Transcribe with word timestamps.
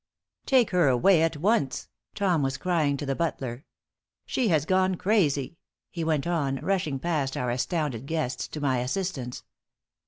"Take 0.47 0.71
her 0.71 0.87
away 0.87 1.21
at 1.21 1.37
once," 1.37 1.87
Tom 2.15 2.41
was 2.41 2.57
crying 2.57 2.97
to 2.97 3.05
the 3.05 3.13
butler. 3.15 3.65
"She 4.25 4.47
has 4.47 4.65
gone 4.65 4.95
crazy," 4.95 5.59
he 5.91 6.03
went 6.03 6.25
on, 6.25 6.55
rushing 6.63 6.97
past 6.97 7.37
our 7.37 7.51
astounded 7.51 8.07
guests 8.07 8.47
to 8.47 8.59
my 8.59 8.79
assistance. 8.79 9.43